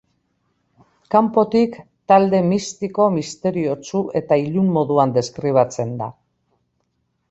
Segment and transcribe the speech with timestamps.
[1.15, 1.77] Kanpotik,
[2.13, 6.15] talde mistiko, misteriotsu eta ilun moduan deskribatzen da.